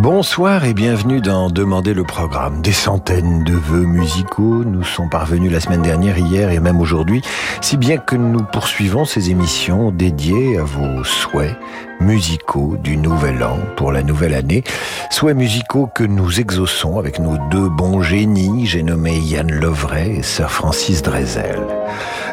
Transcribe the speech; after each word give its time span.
Bonsoir 0.00 0.64
et 0.64 0.74
bienvenue 0.74 1.20
dans 1.20 1.50
Demander 1.50 1.92
le 1.92 2.04
programme. 2.04 2.62
Des 2.62 2.70
centaines 2.70 3.42
de 3.42 3.54
vœux 3.54 3.84
musicaux 3.84 4.62
nous 4.62 4.84
sont 4.84 5.08
parvenus 5.08 5.50
la 5.50 5.58
semaine 5.58 5.82
dernière, 5.82 6.16
hier 6.16 6.52
et 6.52 6.60
même 6.60 6.80
aujourd'hui, 6.80 7.20
si 7.60 7.76
bien 7.76 7.96
que 7.96 8.14
nous 8.14 8.44
poursuivons 8.44 9.04
ces 9.04 9.30
émissions 9.30 9.90
dédiées 9.90 10.56
à 10.56 10.62
vos 10.62 11.02
souhaits 11.02 11.56
musicaux 12.00 12.76
du 12.80 12.96
nouvel 12.96 13.42
an 13.42 13.58
pour 13.76 13.90
la 13.90 14.04
nouvelle 14.04 14.34
année. 14.34 14.62
Souhaits 15.10 15.36
musicaux 15.36 15.88
que 15.92 16.04
nous 16.04 16.38
exauçons 16.38 17.00
avec 17.00 17.18
nos 17.18 17.36
deux 17.50 17.68
bons 17.68 18.00
génies, 18.00 18.66
j'ai 18.66 18.84
nommé 18.84 19.18
Yann 19.18 19.50
Lovray 19.50 20.18
et 20.18 20.22
Sir 20.22 20.48
Francis 20.48 21.02
Drezel. 21.02 21.58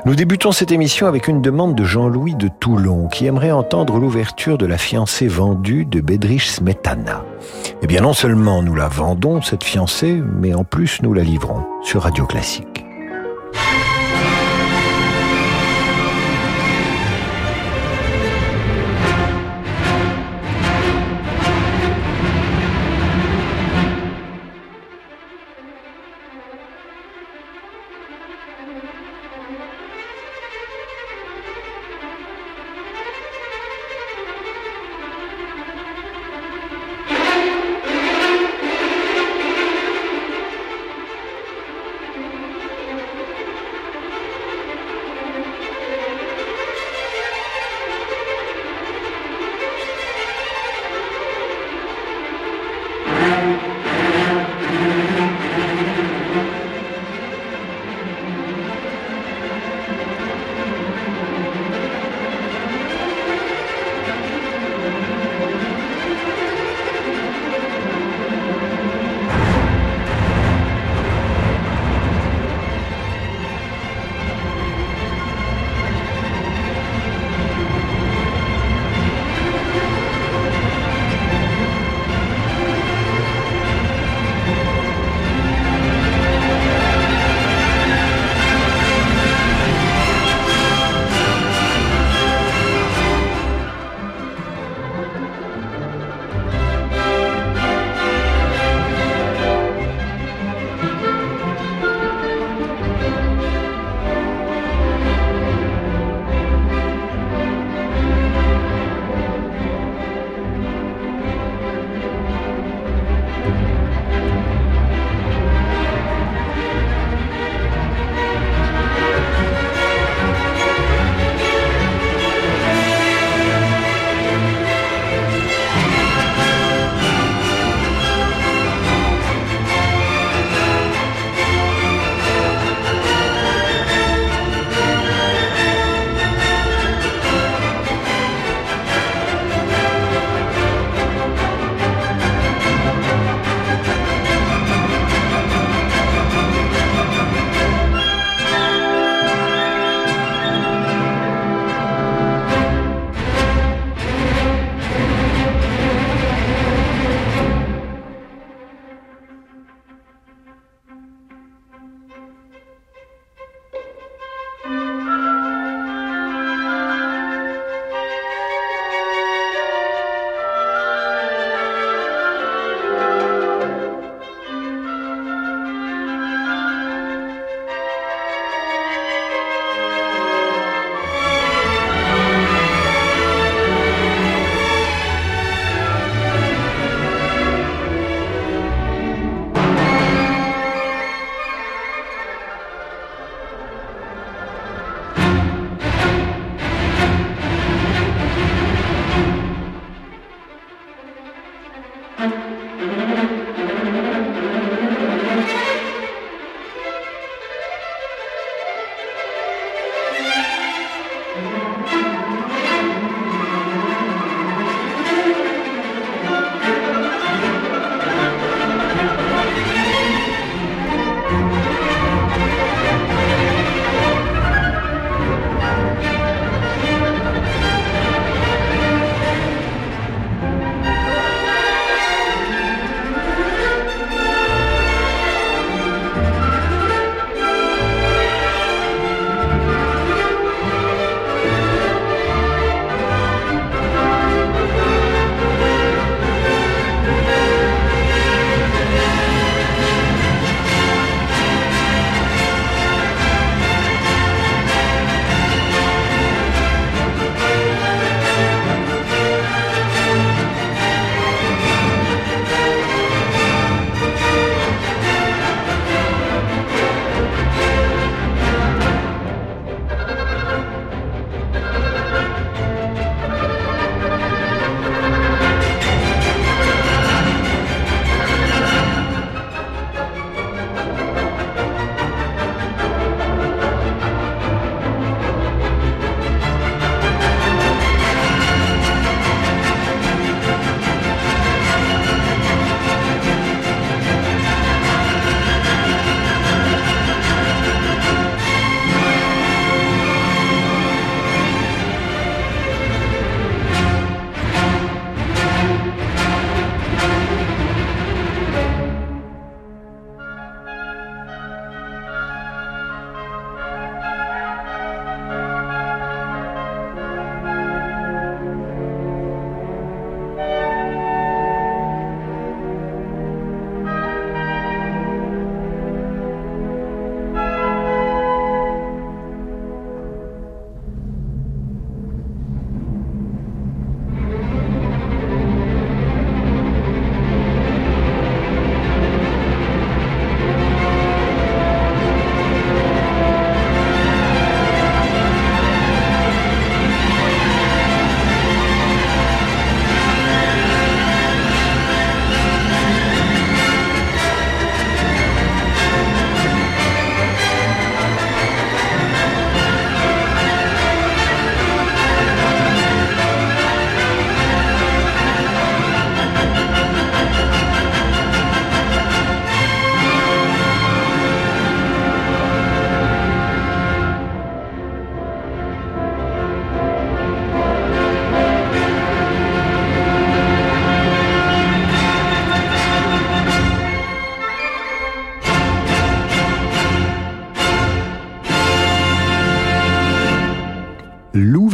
Nous 0.05 0.13
débutons 0.13 0.51
cette 0.51 0.71
émission 0.71 1.07
avec 1.07 1.27
une 1.27 1.41
demande 1.41 1.73
de 1.73 1.83
Jean-Louis 1.83 2.35
de 2.35 2.47
Toulon 2.47 3.07
qui 3.07 3.25
aimerait 3.25 3.49
entendre 3.49 3.97
l'ouverture 3.97 4.59
de 4.59 4.67
la 4.67 4.77
fiancée 4.77 5.27
vendue 5.27 5.85
de 5.85 5.99
Bedrich 5.99 6.43
Smetana. 6.43 7.23
Eh 7.81 7.87
bien 7.87 8.01
non 8.01 8.13
seulement 8.13 8.61
nous 8.61 8.75
la 8.75 8.87
vendons, 8.87 9.41
cette 9.41 9.63
fiancée, 9.63 10.21
mais 10.39 10.53
en 10.53 10.63
plus 10.63 11.01
nous 11.01 11.13
la 11.13 11.23
livrons 11.23 11.63
sur 11.83 12.03
Radio 12.03 12.25
Classique. 12.25 12.74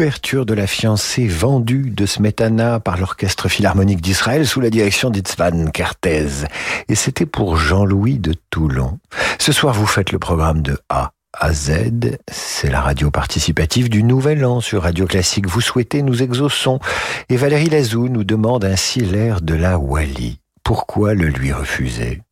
L'ouverture 0.01 0.47
de 0.47 0.55
la 0.55 0.65
fiancée 0.65 1.27
vendue 1.27 1.91
de 1.91 2.07
Smetana 2.07 2.79
par 2.79 2.97
l'Orchestre 2.97 3.49
Philharmonique 3.49 4.01
d'Israël 4.01 4.47
sous 4.47 4.59
la 4.59 4.71
direction 4.71 5.11
d'Itzvan 5.11 5.69
Kertez. 5.69 6.47
Et 6.89 6.95
c'était 6.95 7.27
pour 7.27 7.55
Jean-Louis 7.55 8.17
de 8.17 8.33
Toulon. 8.49 8.97
Ce 9.37 9.51
soir, 9.51 9.75
vous 9.75 9.85
faites 9.85 10.11
le 10.11 10.17
programme 10.17 10.63
de 10.63 10.79
A 10.89 11.11
à 11.39 11.53
Z. 11.53 12.17
C'est 12.31 12.71
la 12.71 12.81
radio 12.81 13.11
participative 13.11 13.89
du 13.89 14.01
Nouvel 14.01 14.43
An 14.43 14.59
sur 14.59 14.81
Radio 14.81 15.05
Classique. 15.05 15.47
Vous 15.47 15.61
souhaitez, 15.61 16.01
nous 16.01 16.23
exauçons. 16.23 16.79
Et 17.29 17.35
Valérie 17.37 17.69
Lazou 17.69 18.07
nous 18.07 18.23
demande 18.23 18.65
ainsi 18.65 19.01
l'air 19.01 19.39
de 19.39 19.53
la 19.53 19.77
Wally. 19.77 20.39
Pourquoi 20.63 21.13
le 21.13 21.27
lui 21.27 21.53
refuser? 21.53 22.23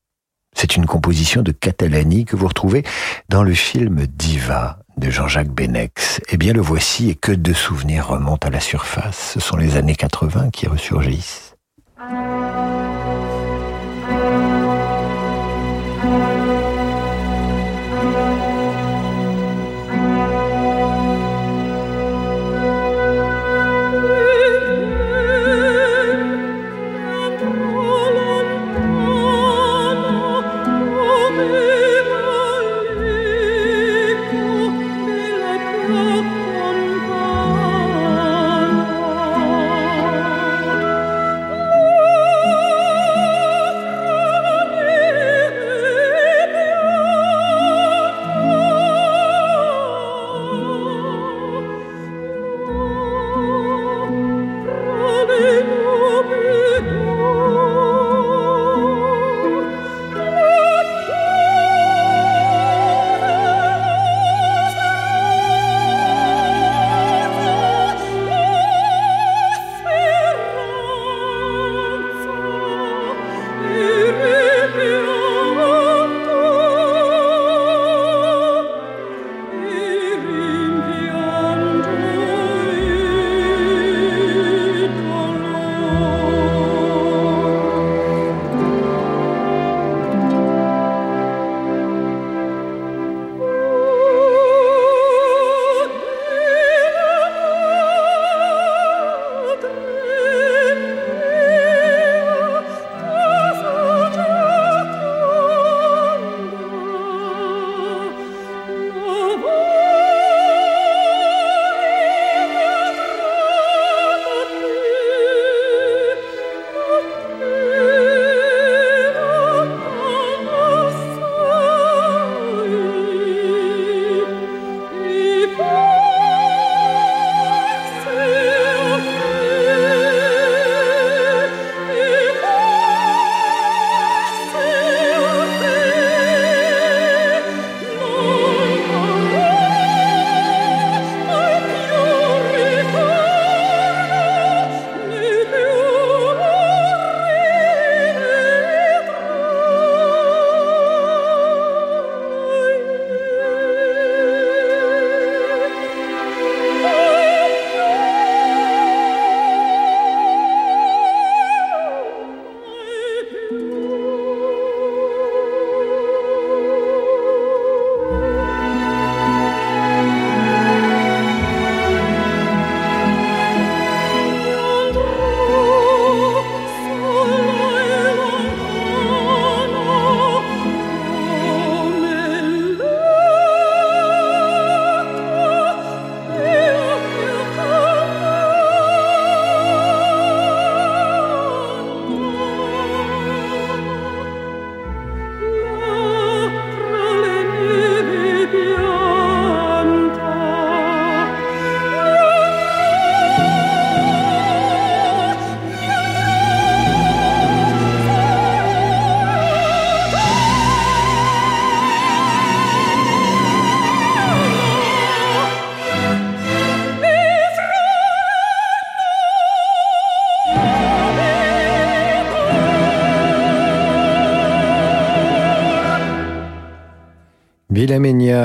C'est 0.56 0.76
une 0.76 0.88
composition 0.88 1.44
de 1.44 1.52
Catalani 1.52 2.26
que 2.26 2.36
vous 2.36 2.48
retrouvez 2.48 2.84
dans 3.30 3.44
le 3.44 3.54
film 3.54 4.08
Diva 4.08 4.80
de 5.00 5.10
Jean-Jacques 5.10 5.50
Benex. 5.50 6.22
Eh 6.30 6.38
bien, 6.38 6.54
le 6.54 6.62
voici 6.62 7.10
et 7.10 7.16
que 7.16 7.32
de 7.32 7.54
souvenirs 7.54 8.08
remontent 8.08 8.48
à 8.48 8.52
la 8.52 8.60
surface. 8.60 9.32
Ce 9.34 9.40
sont 9.40 9.58
les 9.58 9.78
années 9.78 9.96
80 9.96 10.50
qui 10.52 10.68
ressurgissent. 10.68 11.56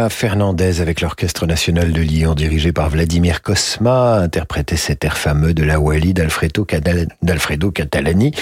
Fernandez 0.08 0.80
avec 0.80 1.00
l'Orchestre 1.00 1.46
National 1.46 1.92
de 1.92 2.00
Lyon 2.00 2.34
dirigé 2.34 2.72
par 2.72 2.90
Vladimir 2.90 3.42
Kosma 3.42 4.16
interprétait 4.16 4.76
cet 4.76 5.04
air 5.04 5.16
fameux 5.16 5.54
de 5.54 5.62
la 5.62 5.80
Wally 5.80 6.14
d'Alfredo 6.14 6.64
Catalani 6.64 8.32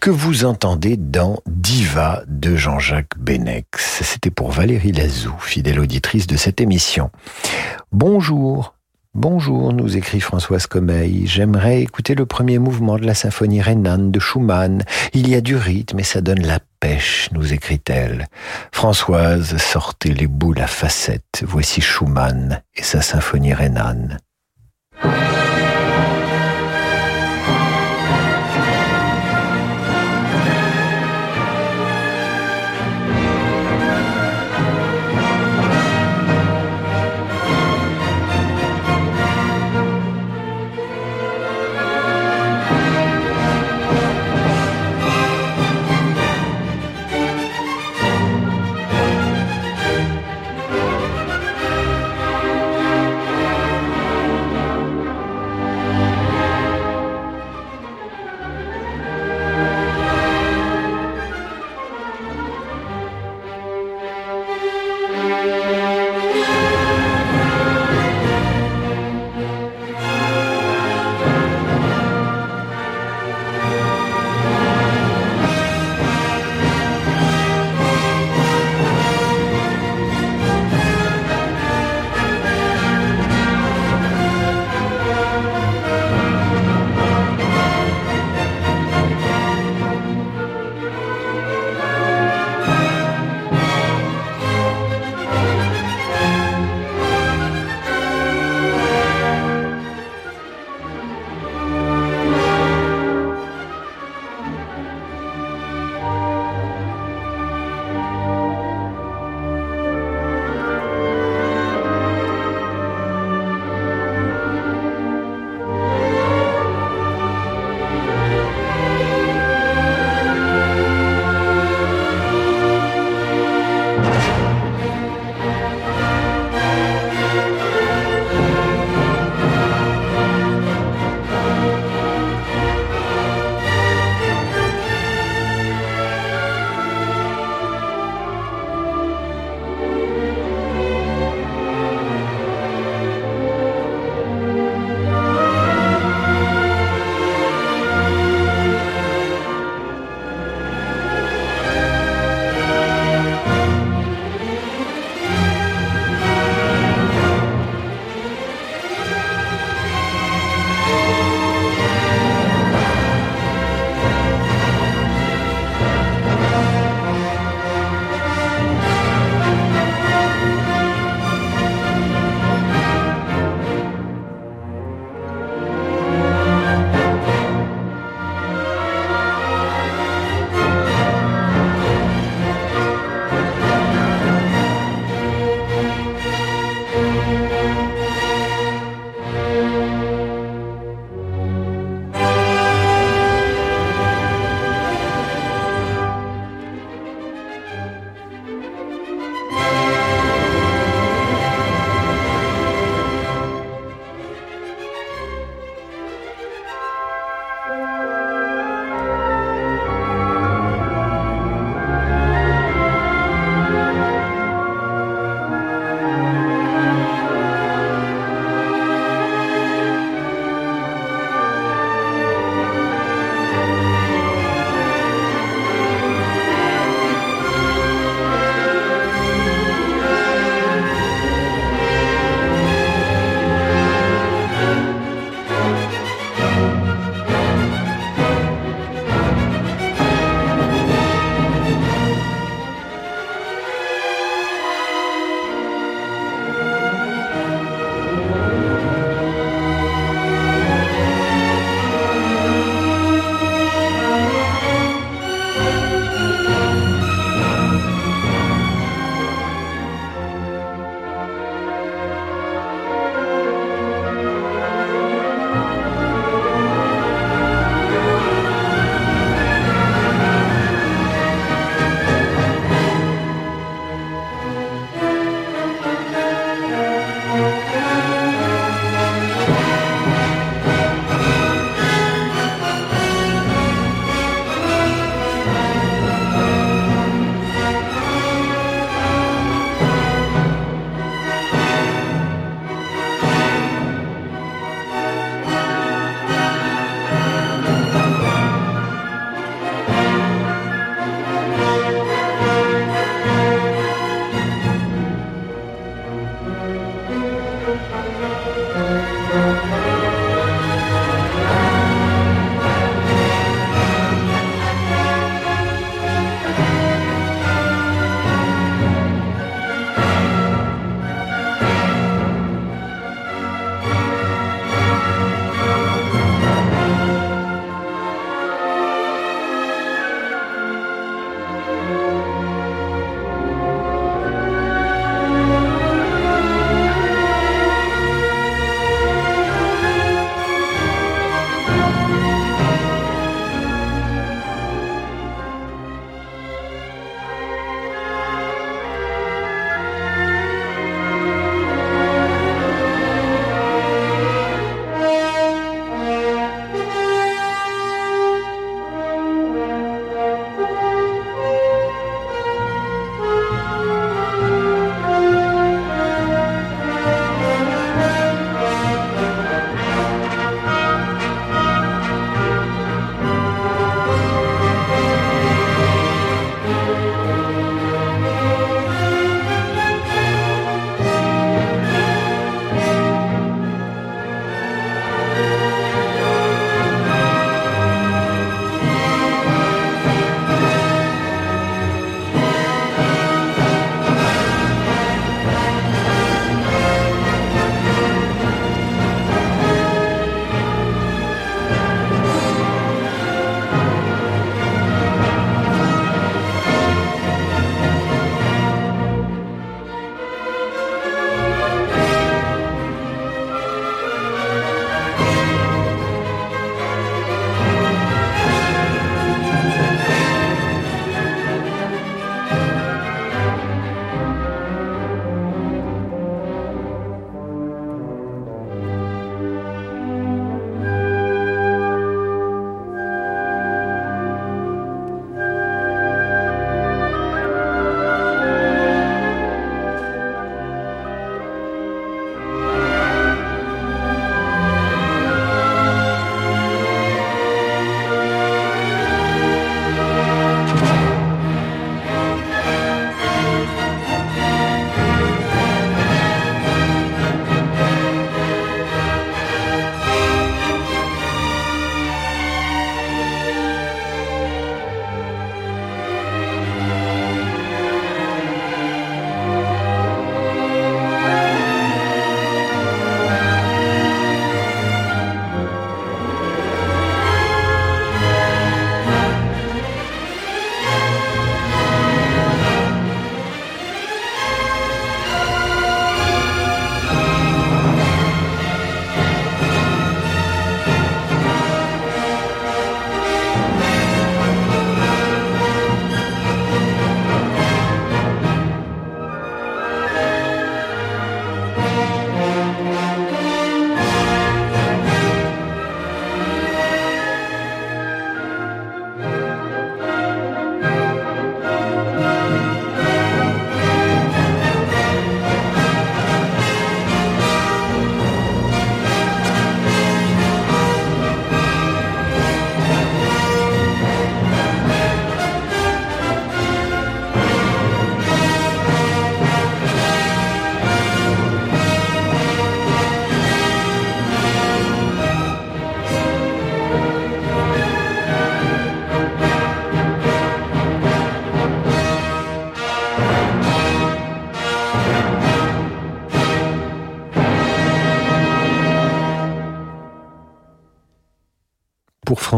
que 0.00 0.10
vous 0.10 0.44
entendez 0.44 0.96
dans 0.96 1.38
Diva 1.46 2.22
de 2.26 2.56
Jean-Jacques 2.56 3.18
Benex. 3.18 4.02
C'était 4.02 4.30
pour 4.30 4.50
Valérie 4.50 4.92
Lazou, 4.92 5.34
fidèle 5.40 5.80
auditrice 5.80 6.26
de 6.26 6.36
cette 6.36 6.60
émission. 6.60 7.10
Bonjour. 7.92 8.74
Bonjour, 9.14 9.72
nous 9.72 9.96
écrit 9.96 10.18
Françoise 10.18 10.66
Comeil. 10.66 11.26
J'aimerais 11.26 11.82
écouter 11.82 12.16
le 12.16 12.26
premier 12.26 12.58
mouvement 12.58 12.98
de 12.98 13.06
la 13.06 13.14
symphonie 13.14 13.62
rhénane 13.62 14.10
de 14.10 14.18
Schumann. 14.18 14.82
Il 15.12 15.28
y 15.28 15.36
a 15.36 15.40
du 15.40 15.54
rythme 15.54 16.00
et 16.00 16.04
ça 16.04 16.20
donne 16.20 16.44
la 16.44 16.58
nous 17.32 17.52
écrit-elle. 17.52 18.26
Françoise, 18.72 19.56
sortez 19.56 20.12
les 20.12 20.26
boules 20.26 20.60
à 20.60 20.66
facettes. 20.66 21.42
Voici 21.42 21.80
Schumann 21.80 22.62
et 22.74 22.82
sa 22.82 23.02
symphonie 23.02 23.54
rhénane. 23.54 24.18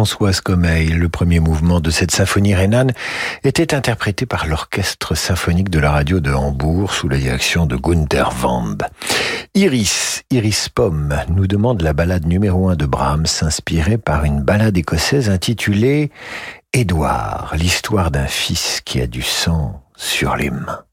Françoise 0.07 0.41
Commeil, 0.41 0.91
le 0.91 1.09
premier 1.09 1.41
mouvement 1.41 1.81
de 1.81 1.91
cette 1.91 2.13
symphonie 2.13 2.55
rhénane 2.55 2.93
était 3.43 3.75
interprété 3.75 4.25
par 4.25 4.47
l'orchestre 4.47 5.17
symphonique 5.17 5.69
de 5.69 5.81
la 5.81 5.91
radio 5.91 6.21
de 6.21 6.33
Hambourg 6.33 6.95
sous 6.95 7.09
la 7.09 7.19
direction 7.19 7.67
de 7.67 7.75
Gunther 7.75 8.31
Wamb. 8.41 8.85
Iris, 9.57 10.23
Iris 10.31 10.69
Pomme, 10.69 11.17
nous 11.29 11.49
demande 11.49 11.83
la 11.83 11.93
balade 11.93 12.25
numéro 12.25 12.69
un 12.69 12.77
de 12.77 12.87
Brahms, 12.87 13.27
inspirée 13.41 13.99
par 13.99 14.23
une 14.23 14.43
balade 14.43 14.79
écossaise 14.79 15.29
intitulée 15.29 16.13
Édouard, 16.73 17.55
l'histoire 17.59 18.13
d'un 18.13 18.29
fils 18.29 18.83
qui 18.85 19.01
a 19.01 19.09
du 19.09 19.23
sang 19.23 19.83
sur 19.97 20.37
les 20.37 20.51
mains. 20.51 20.86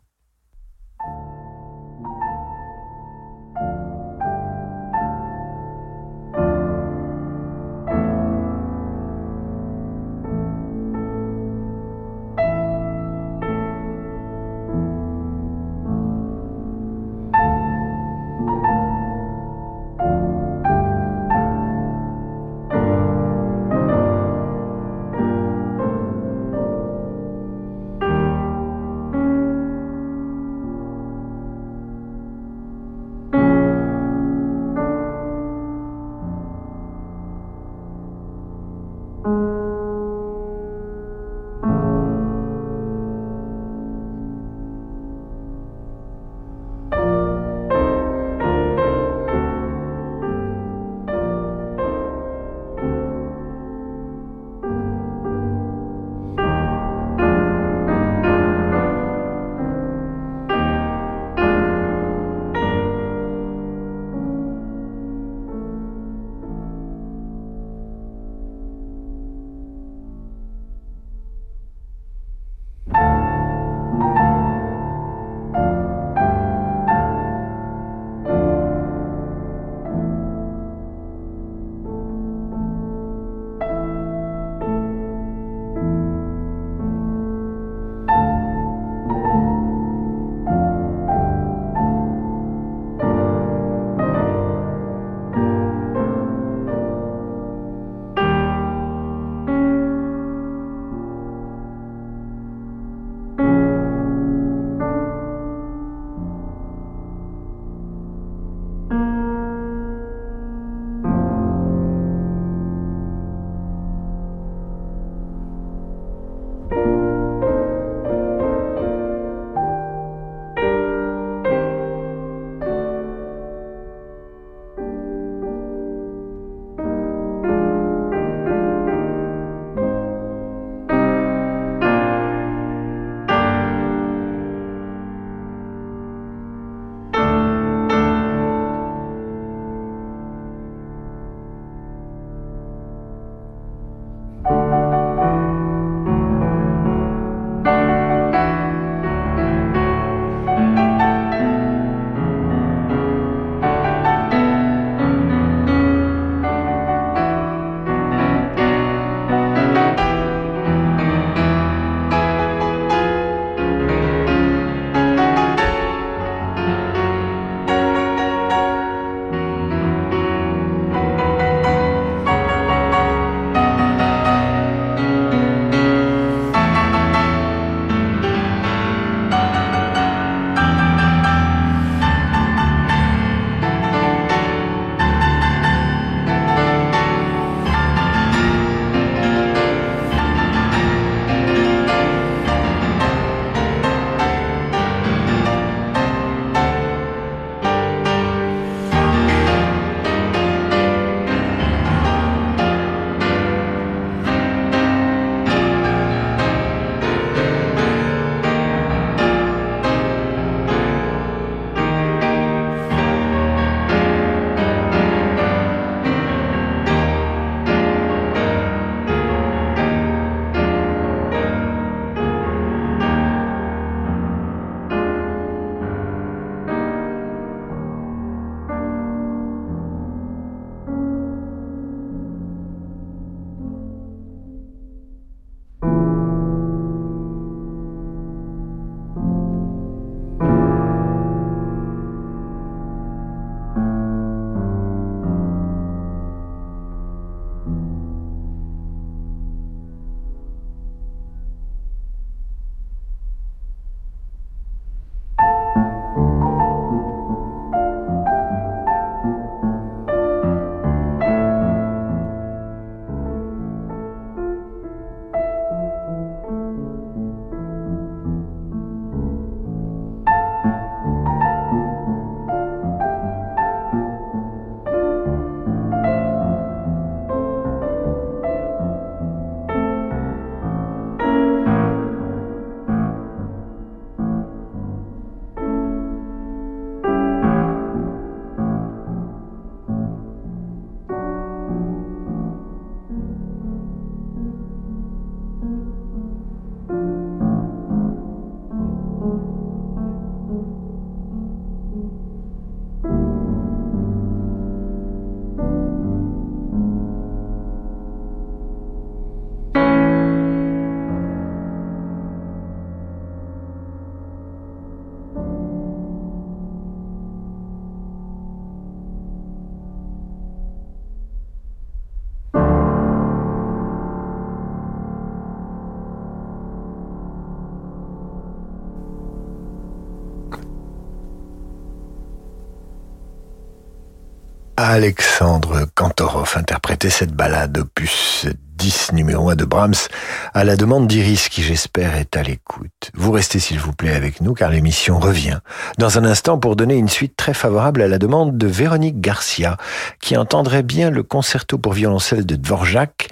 Alexandre 334.86 335.86
Kantorov 335.96 336.56
interprétait 336.58 337.10
cette 337.10 337.32
balade 337.32 337.78
opus 337.78 338.48
10 338.76 339.13
numéro 339.13 339.50
1 339.50 339.56
de 339.56 339.63
Brahms 339.63 340.10
à 340.54 340.65
la 340.65 340.76
demande 340.76 341.08
d'Iris 341.08 341.48
qui 341.48 341.63
j'espère 341.63 342.17
est 342.17 342.36
à 342.36 342.43
l'écoute. 342.43 343.12
Vous 343.13 343.32
restez 343.32 343.60
s'il 343.60 343.80
vous 343.80 343.93
plaît 343.93 344.13
avec 344.13 344.41
nous 344.41 344.54
car 344.54 344.69
l'émission 344.69 345.19
revient 345.19 345.60
dans 346.00 346.19
un 346.19 346.26
instant 346.26 346.60
pour 346.60 346.76
donner 346.76 346.96
une 346.96 347.08
suite 347.08 347.38
très 347.38 347.54
favorable 347.54 348.02
à 348.02 348.10
la 348.10 348.17
demande 348.17 348.58
de 348.58 348.67
Véronique 348.67 349.22
Garcia 349.22 349.78
qui 350.19 350.36
entendrait 350.36 350.84
bien 350.84 351.12
le 351.12 351.24
concerto 351.24 351.78
pour 351.78 351.93
violoncelle 351.93 352.46
de 352.46 352.58
Dvorak. 352.58 353.30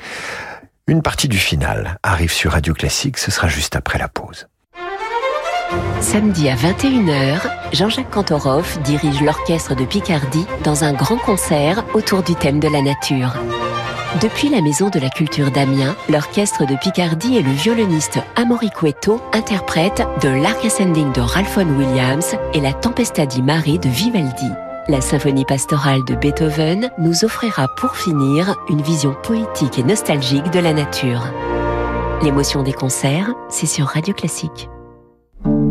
Une 0.88 1.02
partie 1.02 1.28
du 1.28 1.38
final 1.38 2.00
arrive 2.02 2.32
sur 2.32 2.54
Radio 2.54 2.74
Classique, 2.74 3.18
ce 3.18 3.30
sera 3.30 3.50
juste 3.50 3.76
après 3.76 4.00
la 4.00 4.08
pause. 4.08 4.48
Samedi 6.02 6.50
à 6.50 6.56
21h, 6.56 7.40
Jean-Jacques 7.72 8.10
Cantorov 8.10 8.80
dirige 8.84 9.22
l'orchestre 9.22 9.76
de 9.76 9.86
Picardie 9.86 10.46
dans 10.64 10.84
un 10.84 10.94
grand 10.94 11.18
concert 11.18 11.86
autour 11.94 12.24
du 12.24 12.36
thème 12.36 12.60
de 12.60 12.68
la 12.68 12.82
nature. 12.82 13.34
Depuis 14.20 14.50
la 14.50 14.62
Maison 14.62 14.90
de 14.90 15.00
la 15.00 15.10
Culture 15.10 15.52
d'Amiens, 15.52 15.96
l'orchestre 16.10 16.66
de 16.66 16.76
Picardie 16.76 17.38
et 17.38 17.42
le 17.42 17.52
violoniste 17.52 18.20
Amaury 18.36 18.70
Cueto 18.72 19.22
interprètent 19.32 20.06
de 20.22 20.28
l'Arc 20.28 20.66
Ascending 20.66 21.14
de 21.14 21.22
Ralphon 21.22 21.68
Williams 21.78 22.36
et 22.54 22.60
la 22.60 22.74
Tempesta 22.74 23.26
di 23.26 23.42
Mare 23.42 23.80
de 23.80 23.88
Vivaldi. 23.88 24.50
La 24.90 25.00
symphonie 25.00 25.46
pastorale 25.46 26.04
de 26.06 26.16
Beethoven 26.16 26.90
nous 26.98 27.24
offrira 27.24 27.70
pour 27.78 27.96
finir 27.96 28.58
une 28.68 28.82
vision 28.82 29.16
poétique 29.24 29.80
et 29.80 29.84
nostalgique 29.84 30.50
de 30.52 30.60
la 30.60 30.74
nature. 30.74 31.24
L'émotion 32.22 32.64
des 32.64 32.74
concerts, 32.74 33.32
c'est 33.50 33.66
sur 33.66 33.86
Radio 33.86 34.14
Classique. 34.14 34.70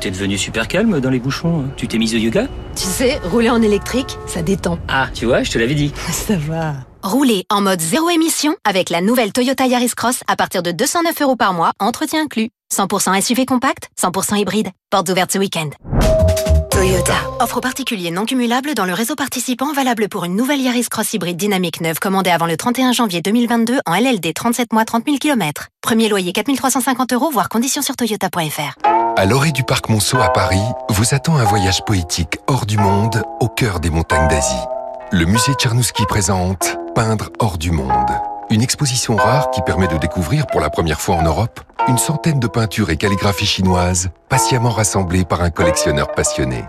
T'es 0.00 0.10
devenu 0.10 0.38
super 0.38 0.68
calme 0.68 1.00
dans 1.00 1.10
les 1.10 1.18
bouchons. 1.18 1.64
Tu 1.76 1.88
t'es 1.88 1.98
mise 1.98 2.14
au 2.14 2.18
yoga? 2.18 2.46
Tu 2.74 2.84
sais, 2.84 3.18
rouler 3.18 3.50
en 3.50 3.60
électrique, 3.62 4.16
ça 4.26 4.42
détend. 4.42 4.78
Ah, 4.88 5.08
tu 5.12 5.26
vois, 5.26 5.42
je 5.42 5.50
te 5.50 5.58
l'avais 5.58 5.74
dit. 5.74 5.92
Ça 6.10 6.36
va. 6.36 6.74
Roulez 7.02 7.44
en 7.50 7.60
mode 7.60 7.80
zéro 7.80 8.08
émission 8.10 8.54
avec 8.64 8.88
la 8.88 9.00
nouvelle 9.00 9.32
Toyota 9.32 9.66
Yaris 9.66 9.90
Cross 9.96 10.20
à 10.28 10.36
partir 10.36 10.62
de 10.62 10.70
209 10.70 11.20
euros 11.22 11.36
par 11.36 11.52
mois, 11.52 11.72
entretien 11.80 12.22
inclus. 12.22 12.50
100% 12.72 13.20
SUV 13.20 13.44
compact, 13.44 13.88
100% 14.00 14.38
hybride. 14.38 14.68
Portes 14.90 15.08
ouvertes 15.10 15.32
ce 15.32 15.38
week-end. 15.38 15.70
Toyota. 16.82 17.14
Offre 17.38 17.60
particulier 17.60 18.10
non 18.10 18.24
cumulable 18.24 18.74
dans 18.74 18.84
le 18.84 18.92
réseau 18.92 19.14
participant 19.14 19.72
valable 19.72 20.08
pour 20.08 20.24
une 20.24 20.34
nouvelle 20.34 20.60
Yaris 20.60 20.88
Cross 20.90 21.14
hybride 21.14 21.36
dynamique 21.36 21.80
neuve 21.80 22.00
commandée 22.00 22.30
avant 22.30 22.46
le 22.46 22.56
31 22.56 22.90
janvier 22.90 23.22
2022 23.22 23.78
en 23.86 23.94
LLD 23.94 24.34
37 24.34 24.72
mois 24.72 24.84
30 24.84 25.04
000 25.04 25.18
km. 25.18 25.68
Premier 25.80 26.08
loyer 26.08 26.32
4350 26.32 27.12
euros, 27.12 27.30
voire 27.30 27.48
conditions 27.48 27.82
sur 27.82 27.94
toyota.fr. 27.94 28.84
À 29.16 29.26
l'orée 29.26 29.52
du 29.52 29.62
parc 29.62 29.90
Monceau 29.90 30.18
à 30.18 30.30
Paris, 30.30 30.58
vous 30.88 31.14
attend 31.14 31.36
un 31.36 31.44
voyage 31.44 31.84
poétique 31.84 32.38
hors 32.48 32.66
du 32.66 32.78
monde, 32.78 33.22
au 33.38 33.46
cœur 33.46 33.78
des 33.78 33.90
montagnes 33.90 34.26
d'Asie. 34.26 34.66
Le 35.12 35.24
musée 35.24 35.52
Tchernouski 35.52 36.04
présente 36.06 36.78
Peindre 36.96 37.30
hors 37.38 37.58
du 37.58 37.70
monde. 37.70 38.10
Une 38.52 38.62
exposition 38.62 39.16
rare 39.16 39.50
qui 39.50 39.62
permet 39.62 39.88
de 39.88 39.96
découvrir 39.96 40.46
pour 40.46 40.60
la 40.60 40.68
première 40.68 41.00
fois 41.00 41.16
en 41.16 41.22
Europe 41.22 41.60
une 41.88 41.96
centaine 41.96 42.38
de 42.38 42.46
peintures 42.46 42.90
et 42.90 42.98
calligraphies 42.98 43.46
chinoises 43.46 44.10
patiemment 44.28 44.68
rassemblées 44.68 45.24
par 45.24 45.40
un 45.40 45.48
collectionneur 45.48 46.12
passionné. 46.12 46.62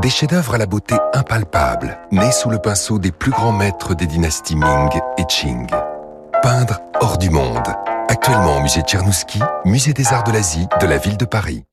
Des 0.00 0.08
chefs-d'œuvre 0.08 0.54
à 0.54 0.58
la 0.58 0.66
beauté 0.66 0.94
impalpable, 1.14 1.98
nés 2.12 2.30
sous 2.30 2.48
le 2.48 2.58
pinceau 2.58 3.00
des 3.00 3.10
plus 3.10 3.32
grands 3.32 3.50
maîtres 3.50 3.96
des 3.96 4.06
dynasties 4.06 4.54
Ming 4.54 5.00
et 5.18 5.24
Qing. 5.24 5.68
Peindre 6.44 6.78
hors 7.00 7.18
du 7.18 7.30
monde. 7.30 7.74
Actuellement 8.08 8.58
au 8.58 8.60
musée 8.60 8.82
Tchernouski, 8.82 9.40
musée 9.64 9.94
des 9.94 10.12
arts 10.12 10.22
de 10.22 10.30
l'Asie 10.30 10.68
de 10.80 10.86
la 10.86 10.96
ville 10.96 11.16
de 11.16 11.24
Paris. 11.24 11.64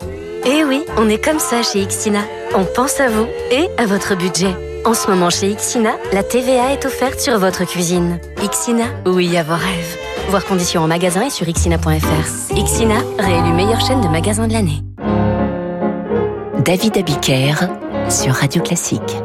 Eh 0.47 0.63
oui, 0.63 0.83
on 0.97 1.07
est 1.09 1.23
comme 1.23 1.39
ça 1.39 1.61
chez 1.61 1.83
Ixina. 1.83 2.21
On 2.55 2.65
pense 2.65 2.99
à 2.99 3.07
vous 3.07 3.27
et 3.51 3.69
à 3.77 3.85
votre 3.85 4.15
budget. 4.15 4.72
En 4.85 4.93
ce 4.93 5.09
moment 5.09 5.29
chez 5.29 5.49
Ixina, 5.49 5.95
la 6.11 6.23
TVA 6.23 6.73
est 6.73 6.85
offerte 6.85 7.19
sur 7.19 7.39
votre 7.39 7.63
cuisine. 7.65 8.19
Ixina, 8.43 8.83
oui 9.05 9.37
à 9.37 9.43
vos 9.43 9.53
rêves. 9.53 9.97
Voir 10.29 10.43
conditions 10.43 10.81
en 10.81 10.87
magasin 10.87 11.25
et 11.25 11.29
sur 11.29 11.47
ixina.fr. 11.47 12.53
Ixina, 12.53 12.95
réélu 13.17 13.53
meilleure 13.53 13.79
chaîne 13.79 14.01
de 14.01 14.09
magasins 14.09 14.47
de 14.47 14.53
l'année. 14.53 14.81
David 16.65 16.97
Abiker 16.97 17.53
sur 18.09 18.33
Radio 18.33 18.61
Classique. 18.61 19.23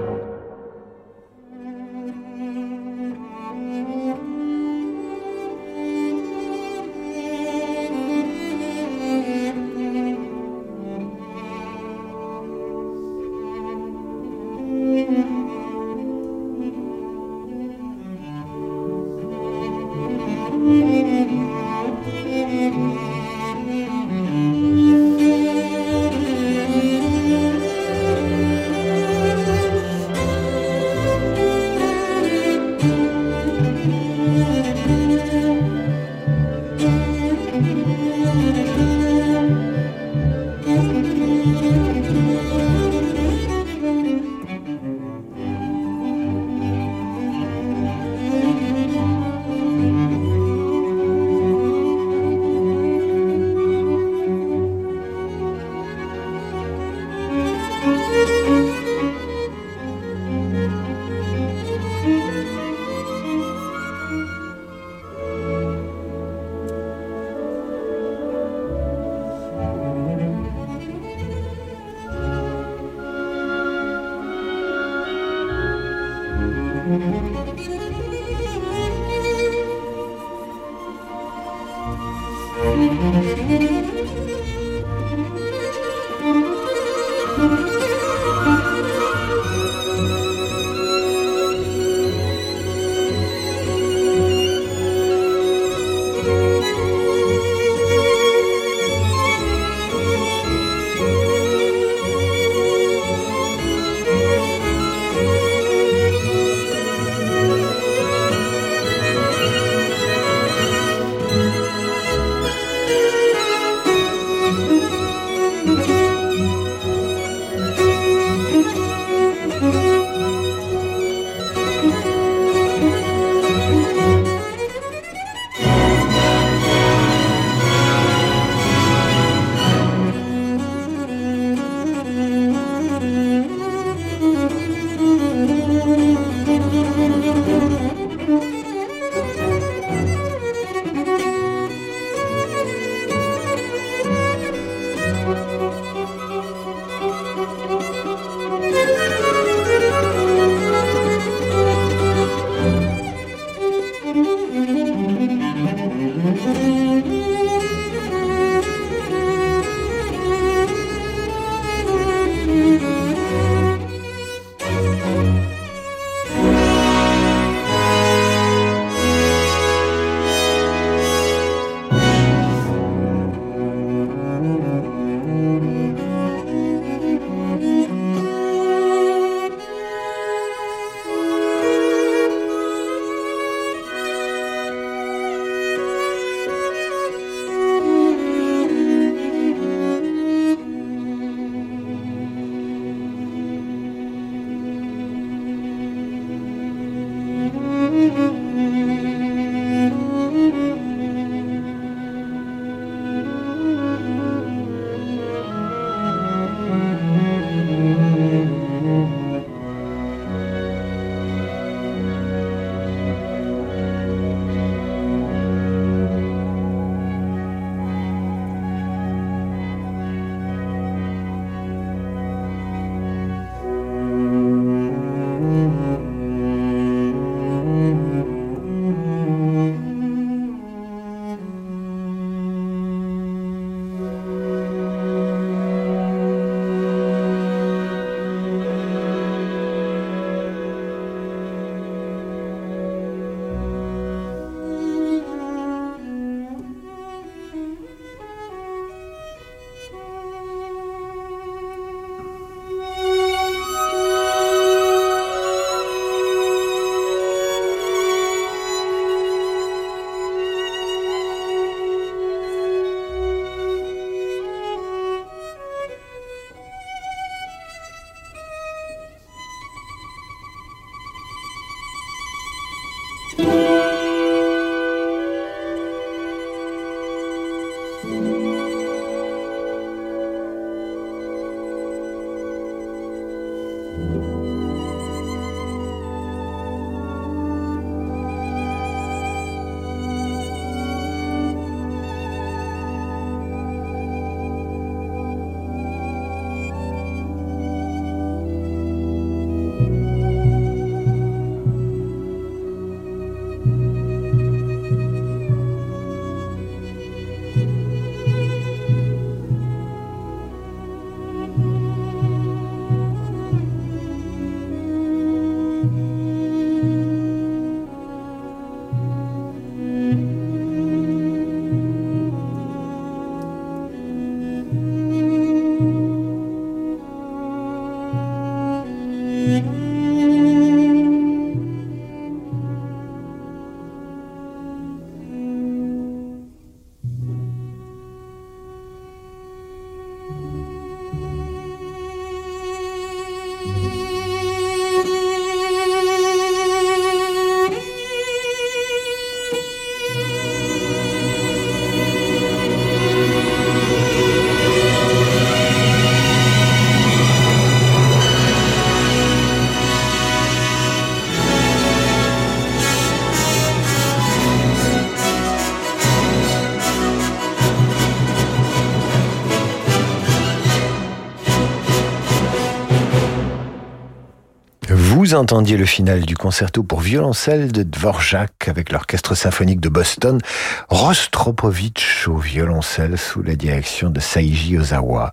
Vous 375.28 375.34
entendiez 375.34 375.76
le 375.76 375.84
final 375.84 376.22
du 376.22 376.38
concerto 376.38 376.82
pour 376.82 377.00
violoncelle 377.00 377.70
de 377.70 377.82
Dvorak 377.82 378.66
avec 378.66 378.90
l'orchestre 378.90 379.34
symphonique 379.34 379.78
de 379.78 379.90
Boston, 379.90 380.40
Rostropovitch 380.88 382.26
au 382.28 382.38
violoncelle 382.38 383.18
sous 383.18 383.42
la 383.42 383.54
direction 383.54 384.08
de 384.08 384.20
Saiji 384.20 384.78
Ozawa 384.78 385.32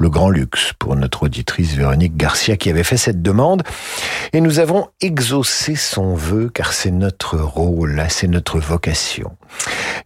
le 0.00 0.08
grand 0.08 0.30
luxe 0.30 0.72
pour 0.78 0.96
notre 0.96 1.24
auditrice 1.24 1.74
Véronique 1.74 2.16
Garcia 2.16 2.56
qui 2.56 2.70
avait 2.70 2.84
fait 2.84 2.96
cette 2.96 3.20
demande. 3.20 3.62
Et 4.32 4.40
nous 4.40 4.60
avons 4.60 4.88
exaucé 5.00 5.74
son 5.74 6.14
vœu 6.14 6.50
car 6.52 6.72
c'est 6.72 6.92
notre 6.92 7.36
rôle, 7.36 8.04
c'est 8.08 8.28
notre 8.28 8.60
vocation. 8.60 9.36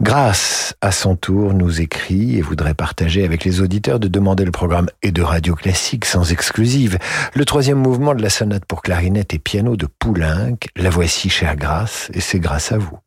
Grâce 0.01 0.75
à 0.81 0.93
son 0.93 1.15
tour 1.15 1.53
nous 1.53 1.81
écrit 1.81 2.39
et 2.39 2.41
voudrait 2.41 2.75
partager 2.75 3.25
avec 3.25 3.45
les 3.45 3.61
auditeurs 3.61 4.01
de 4.01 4.09
demander 4.09 4.45
le 4.45 4.51
programme 4.51 4.89
et 5.03 5.13
de 5.13 5.23
radio 5.23 5.55
classique 5.55 6.07
sans 6.07 6.33
exclusive. 6.33 6.99
Le 7.35 7.45
troisième 7.45 7.79
mouvement 7.79 8.15
de 8.15 8.23
la 8.23 8.31
sonate 8.31 8.65
pour 8.65 8.83
clarinette 8.83 9.35
et 9.35 9.39
piano 9.39 9.77
de 9.77 9.87
Poulenc. 9.87 10.57
La 10.77 10.91
voici, 10.91 11.29
chère 11.29 11.57
Grâce, 11.57 12.11
et 12.15 12.21
c'est 12.21 12.41
grâce 12.41 12.73
à 12.73 12.79
vous. 12.79 12.99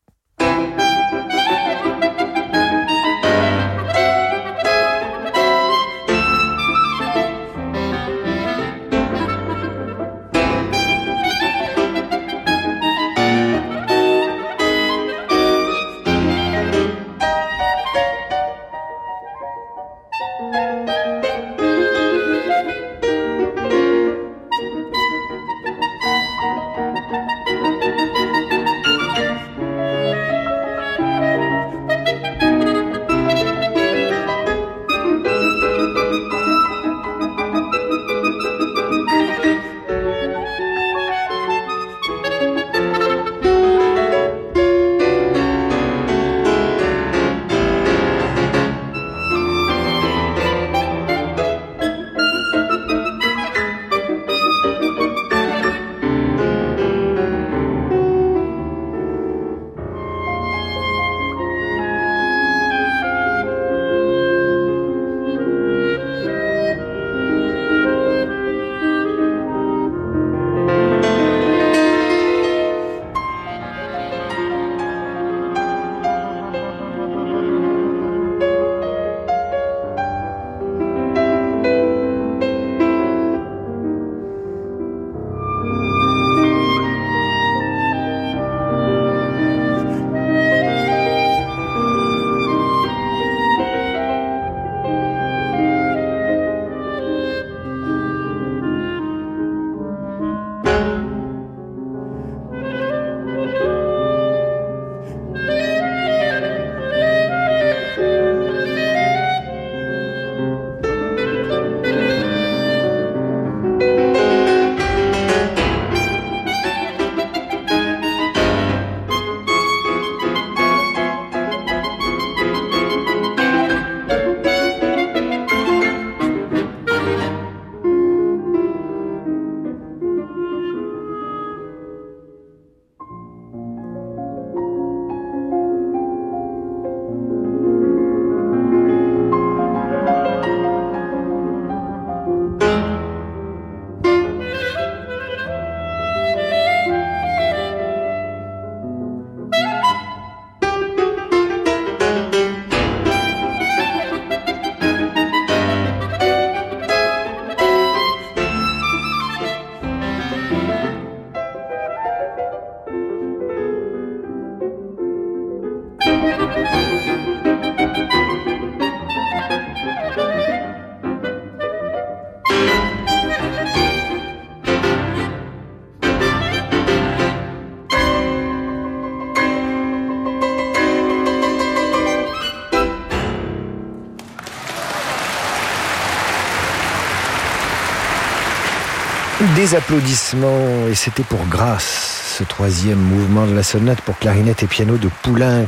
Applaudissements, 189.75 190.87
et 190.89 190.95
c'était 190.95 191.23
pour 191.23 191.45
grâce 191.47 192.37
ce 192.37 192.43
troisième 192.45 192.99
mouvement 192.99 193.45
de 193.45 193.53
la 193.53 193.63
sonate 193.63 193.99
pour 194.01 194.17
clarinette 194.17 194.63
et 194.63 194.65
piano 194.67 194.97
de 194.97 195.09
Poulenc, 195.21 195.67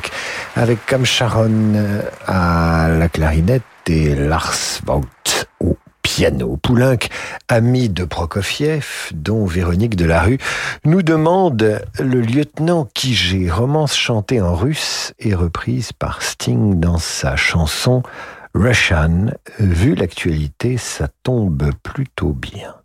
avec 0.55 0.85
comme 0.85 1.05
Sharon 1.05 1.75
à 2.25 2.87
la 2.87 3.09
clarinette 3.09 3.63
et 3.87 4.15
Lars 4.15 4.55
Vogt 4.85 5.47
au 5.59 5.77
piano. 6.01 6.57
Poulenc, 6.63 7.09
ami 7.49 7.89
de 7.89 8.05
Prokofiev, 8.05 9.09
dont 9.11 9.45
Véronique 9.45 9.97
Delarue, 9.97 10.39
nous 10.85 11.01
demande 11.03 11.81
le 11.99 12.21
lieutenant 12.21 12.87
Kijé, 12.93 13.51
romance 13.51 13.97
chantée 13.97 14.39
en 14.39 14.55
russe 14.55 15.13
et 15.19 15.35
reprise 15.35 15.91
par 15.91 16.21
Sting 16.21 16.79
dans 16.79 16.99
sa 16.99 17.35
chanson 17.35 18.01
Russian. 18.55 19.27
Vu 19.59 19.93
l'actualité, 19.93 20.77
ça 20.77 21.09
tombe 21.23 21.71
plutôt 21.83 22.31
bien. 22.31 22.78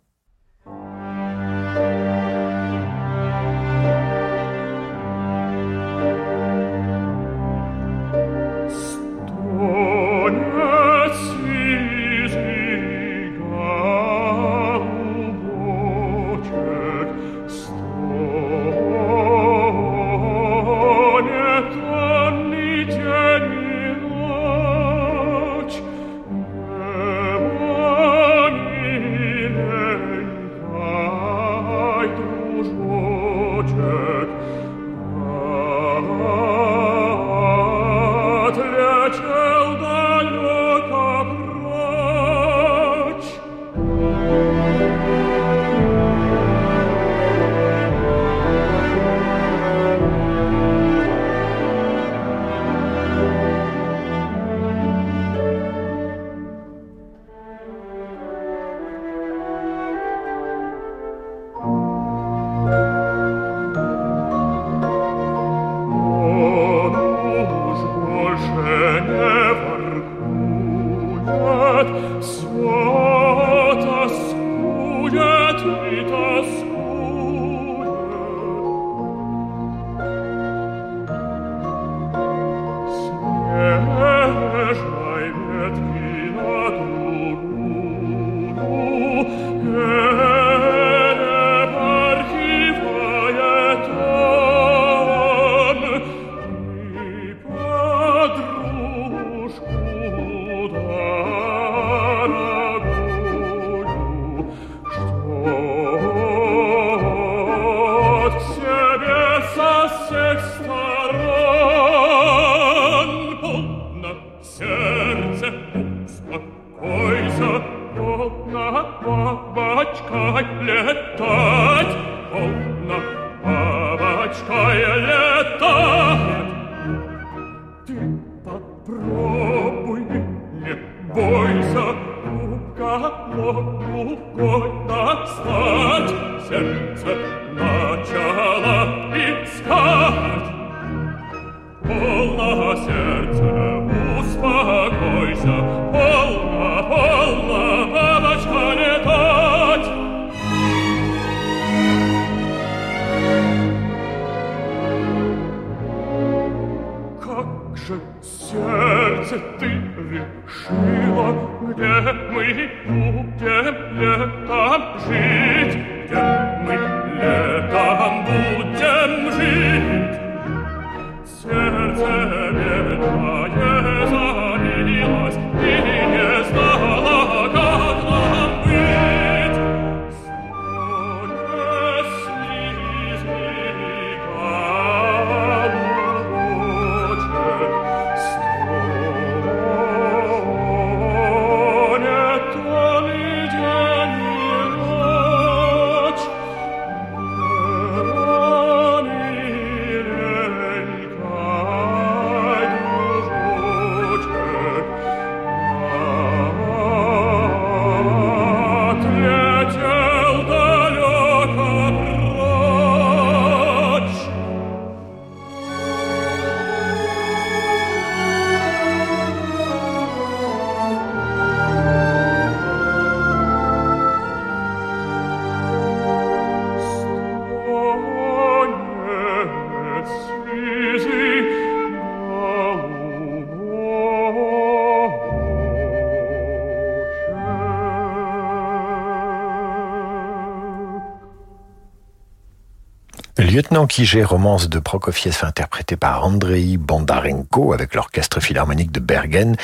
Lieutenant 243.75 243.87
Kijé, 243.87 244.23
romance 244.23 244.69
de 244.69 244.79
Prokofiev 244.79 245.37
interprétée 245.43 245.97
par 245.97 246.23
Andrei 246.23 246.77
Bondarenko 246.77 247.73
avec 247.73 247.93
l'orchestre 247.93 248.39
philharmonique 248.39 248.93
de 248.93 249.01
Bergen 249.01 249.57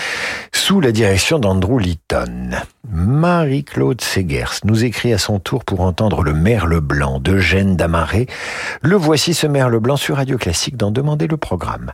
sous 0.54 0.82
la 0.82 0.92
direction 0.92 1.40
d'Andrew 1.40 1.80
Litton. 1.80 2.50
Marie-Claude 2.92 4.02
Segers 4.02 4.60
nous 4.66 4.84
écrit 4.84 5.14
à 5.14 5.18
son 5.18 5.40
tour 5.40 5.64
pour 5.64 5.80
entendre 5.80 6.24
le 6.24 6.34
merle 6.34 6.82
blanc 6.82 7.22
d'Eugène 7.22 7.78
Damaré. 7.78 8.28
Le 8.82 8.98
voici 8.98 9.34
ce 9.34 9.48
merle 9.48 9.80
blanc 9.80 9.96
sur 9.96 10.18
Radio 10.18 10.38
Classique 10.38 10.76
d'en 10.76 10.92
demander 10.92 11.28
le 11.28 11.38
programme. 11.38 11.94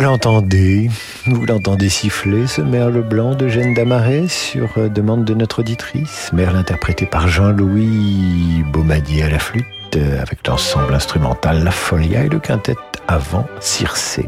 L'entendez, 0.00 0.90
vous 1.26 1.44
l'entendez 1.44 1.88
siffler, 1.88 2.46
ce 2.46 2.62
merle 2.62 3.02
blanc 3.02 3.34
de 3.34 3.48
Jeanne 3.48 3.74
Damaret 3.74 4.28
sur 4.28 4.68
euh, 4.78 4.88
demande 4.88 5.24
de 5.24 5.34
notre 5.34 5.60
auditrice. 5.60 6.30
Merle 6.32 6.56
interprété 6.56 7.06
par 7.06 7.28
Jean-Louis 7.28 8.64
Baumadier 8.72 9.24
à 9.24 9.28
la 9.28 9.38
flûte 9.38 9.64
euh, 9.96 10.22
avec 10.22 10.46
l'ensemble 10.46 10.94
instrumental 10.94 11.62
La 11.64 11.70
Folia 11.70 12.24
et 12.24 12.28
le 12.28 12.38
quintet 12.38 12.76
avant 13.08 13.46
Circé. 13.60 14.26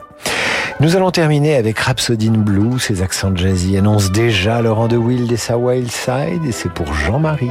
Nous 0.80 0.96
allons 0.96 1.10
terminer 1.10 1.56
avec 1.56 1.78
Rhapsody 1.78 2.28
in 2.28 2.38
Blue. 2.38 2.78
Ses 2.78 3.02
accents 3.02 3.34
jazzy 3.34 3.76
annoncent 3.78 4.10
déjà 4.10 4.60
Laurent 4.60 4.88
de 4.88 4.96
Wild 4.96 5.30
et 5.32 5.36
sa 5.36 5.56
Wild 5.56 5.90
Side 5.90 6.44
et 6.46 6.52
c'est 6.52 6.72
pour 6.72 6.92
Jean-Marie. 6.92 7.50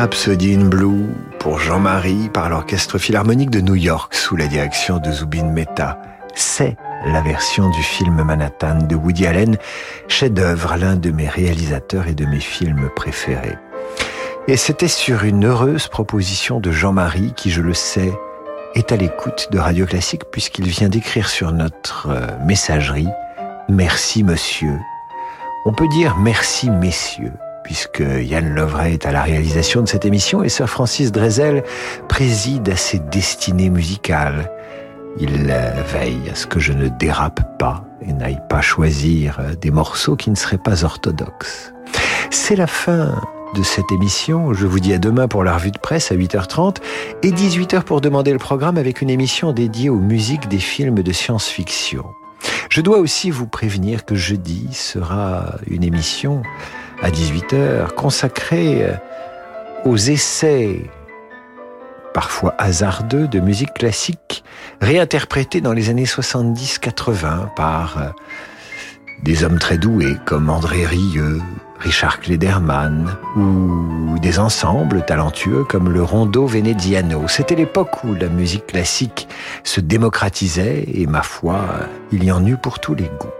Rhapsody 0.00 0.56
Blue 0.56 1.10
pour 1.38 1.58
Jean-Marie 1.58 2.30
par 2.32 2.48
l'Orchestre 2.48 2.96
Philharmonique 2.96 3.50
de 3.50 3.60
New 3.60 3.74
York 3.74 4.14
sous 4.14 4.34
la 4.34 4.46
direction 4.46 4.96
de 4.96 5.12
Zubin 5.12 5.44
Mehta. 5.52 6.00
C'est 6.34 6.78
la 7.04 7.20
version 7.20 7.68
du 7.68 7.82
film 7.82 8.22
Manhattan 8.22 8.78
de 8.78 8.96
Woody 8.96 9.26
Allen, 9.26 9.58
chef-d'œuvre, 10.08 10.76
l'un 10.78 10.96
de 10.96 11.10
mes 11.10 11.28
réalisateurs 11.28 12.08
et 12.08 12.14
de 12.14 12.24
mes 12.24 12.40
films 12.40 12.88
préférés. 12.96 13.58
Et 14.48 14.56
c'était 14.56 14.88
sur 14.88 15.24
une 15.24 15.44
heureuse 15.44 15.86
proposition 15.88 16.60
de 16.60 16.72
Jean-Marie 16.72 17.34
qui, 17.36 17.50
je 17.50 17.60
le 17.60 17.74
sais, 17.74 18.10
est 18.74 18.92
à 18.92 18.96
l'écoute 18.96 19.48
de 19.52 19.58
Radio 19.58 19.84
Classique 19.84 20.24
puisqu'il 20.32 20.66
vient 20.66 20.88
d'écrire 20.88 21.28
sur 21.28 21.52
notre 21.52 22.08
euh, 22.08 22.26
messagerie 22.46 23.08
Merci 23.68 24.24
monsieur. 24.24 24.78
On 25.66 25.74
peut 25.74 25.88
dire 25.88 26.16
merci 26.16 26.70
messieurs 26.70 27.34
puisque 27.64 28.00
Yann 28.00 28.54
Lovray 28.54 28.94
est 28.94 29.06
à 29.06 29.12
la 29.12 29.22
réalisation 29.22 29.82
de 29.82 29.88
cette 29.88 30.04
émission 30.04 30.42
et 30.42 30.48
Sir 30.48 30.68
Francis 30.68 31.12
Drezel 31.12 31.62
préside 32.08 32.68
à 32.68 32.76
ses 32.76 32.98
destinées 32.98 33.70
musicales. 33.70 34.50
Il 35.18 35.48
euh, 35.50 35.82
veille 35.92 36.30
à 36.30 36.34
ce 36.34 36.46
que 36.46 36.60
je 36.60 36.72
ne 36.72 36.88
dérape 36.88 37.58
pas 37.58 37.84
et 38.00 38.12
n'aille 38.12 38.40
pas 38.48 38.60
choisir 38.60 39.38
euh, 39.40 39.54
des 39.54 39.70
morceaux 39.70 40.16
qui 40.16 40.30
ne 40.30 40.36
seraient 40.36 40.58
pas 40.58 40.84
orthodoxes. 40.84 41.72
C'est 42.30 42.56
la 42.56 42.66
fin 42.66 43.20
de 43.54 43.62
cette 43.62 43.90
émission. 43.92 44.52
Je 44.52 44.66
vous 44.66 44.80
dis 44.80 44.92
à 44.92 44.98
demain 44.98 45.26
pour 45.26 45.42
la 45.42 45.54
revue 45.54 45.72
de 45.72 45.78
presse 45.78 46.12
à 46.12 46.14
8h30 46.14 46.76
et 47.22 47.30
18h 47.30 47.82
pour 47.82 48.00
demander 48.00 48.32
le 48.32 48.38
programme 48.38 48.78
avec 48.78 49.02
une 49.02 49.10
émission 49.10 49.52
dédiée 49.52 49.90
aux 49.90 49.98
musiques 49.98 50.48
des 50.48 50.58
films 50.58 51.02
de 51.02 51.12
science-fiction. 51.12 52.04
Je 52.70 52.80
dois 52.80 52.98
aussi 52.98 53.30
vous 53.30 53.46
prévenir 53.46 54.04
que 54.04 54.14
jeudi 54.14 54.68
sera 54.72 55.56
une 55.66 55.82
émission 55.82 56.42
à 57.02 57.10
18h 57.10 57.94
consacrée 57.94 58.84
euh, 58.84 58.94
aux 59.84 59.96
essais 59.96 60.80
parfois 62.12 62.54
hasardeux 62.58 63.28
de 63.28 63.40
musique 63.40 63.72
classique 63.74 64.44
réinterprétés 64.80 65.60
dans 65.60 65.72
les 65.72 65.88
années 65.90 66.04
70-80 66.04 67.54
par 67.54 67.98
euh, 67.98 68.08
des 69.22 69.44
hommes 69.44 69.58
très 69.58 69.78
doués 69.78 70.16
comme 70.24 70.50
André 70.50 70.86
Rieu, 70.86 71.40
Richard 71.78 72.20
Klederman 72.20 73.16
ou 73.36 74.18
des 74.18 74.38
ensembles 74.38 75.04
talentueux 75.04 75.64
comme 75.64 75.90
le 75.90 76.02
Rondo 76.02 76.46
Veneziano. 76.46 77.28
C'était 77.28 77.54
l'époque 77.54 78.04
où 78.04 78.14
la 78.14 78.28
musique 78.28 78.66
classique 78.66 79.28
se 79.64 79.80
démocratisait 79.80 80.84
et 80.92 81.06
ma 81.06 81.22
foi, 81.22 81.60
il 82.12 82.24
y 82.24 82.32
en 82.32 82.44
eut 82.44 82.58
pour 82.58 82.78
tous 82.78 82.94
les 82.94 83.10
goûts. 83.18 83.39